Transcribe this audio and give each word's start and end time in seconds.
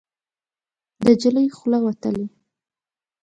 د 1.03 1.07
نجلۍ 1.07 1.47
خوله 1.57 1.79
وتلې 1.85 2.25